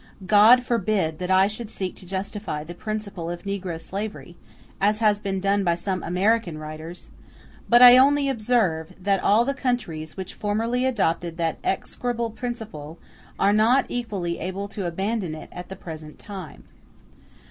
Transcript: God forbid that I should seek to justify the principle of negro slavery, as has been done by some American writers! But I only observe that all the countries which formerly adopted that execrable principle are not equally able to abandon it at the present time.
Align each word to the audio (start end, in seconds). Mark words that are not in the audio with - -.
God 0.25 0.63
forbid 0.63 1.19
that 1.19 1.29
I 1.29 1.45
should 1.45 1.69
seek 1.69 1.95
to 1.97 2.07
justify 2.07 2.63
the 2.63 2.73
principle 2.73 3.29
of 3.29 3.43
negro 3.43 3.79
slavery, 3.79 4.35
as 4.81 4.97
has 4.97 5.19
been 5.19 5.39
done 5.39 5.63
by 5.63 5.75
some 5.75 6.01
American 6.01 6.57
writers! 6.57 7.11
But 7.69 7.83
I 7.83 7.99
only 7.99 8.27
observe 8.27 8.93
that 8.99 9.21
all 9.23 9.45
the 9.45 9.53
countries 9.53 10.17
which 10.17 10.33
formerly 10.33 10.85
adopted 10.87 11.37
that 11.37 11.59
execrable 11.63 12.31
principle 12.31 12.97
are 13.37 13.53
not 13.53 13.85
equally 13.89 14.39
able 14.39 14.67
to 14.69 14.87
abandon 14.87 15.35
it 15.35 15.49
at 15.51 15.69
the 15.69 15.75
present 15.75 16.17
time. 16.17 16.63